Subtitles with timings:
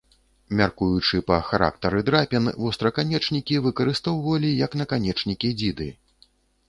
[0.59, 5.89] Мяркуючы па характары драпін, востраканечнікі выкарыстоўвалі як наканечнікі дзіды.